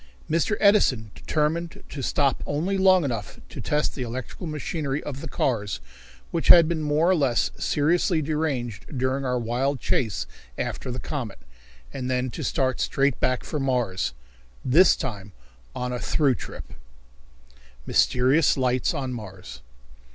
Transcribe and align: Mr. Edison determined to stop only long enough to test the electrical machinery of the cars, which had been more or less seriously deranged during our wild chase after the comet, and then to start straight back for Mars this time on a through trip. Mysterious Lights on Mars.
Mr. 0.27 0.57
Edison 0.59 1.11
determined 1.13 1.83
to 1.89 2.01
stop 2.01 2.41
only 2.47 2.75
long 2.75 3.03
enough 3.05 3.39
to 3.49 3.61
test 3.61 3.93
the 3.93 4.01
electrical 4.01 4.47
machinery 4.47 5.03
of 5.03 5.21
the 5.21 5.27
cars, 5.27 5.79
which 6.31 6.47
had 6.47 6.67
been 6.67 6.81
more 6.81 7.07
or 7.11 7.15
less 7.15 7.51
seriously 7.59 8.19
deranged 8.19 8.97
during 8.97 9.23
our 9.23 9.37
wild 9.37 9.79
chase 9.79 10.25
after 10.57 10.89
the 10.89 10.97
comet, 10.99 11.37
and 11.93 12.09
then 12.09 12.31
to 12.31 12.43
start 12.43 12.79
straight 12.81 13.19
back 13.19 13.43
for 13.43 13.59
Mars 13.59 14.13
this 14.65 14.95
time 14.95 15.33
on 15.75 15.93
a 15.93 15.99
through 15.99 16.33
trip. 16.33 16.73
Mysterious 17.85 18.57
Lights 18.57 18.95
on 18.95 19.13
Mars. 19.13 19.61